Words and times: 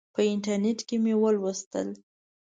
په 0.15 0.21
انټرنیټ 0.31 0.79
کې 0.87 0.97
مې 1.03 1.13
ولوستل. 1.21 1.87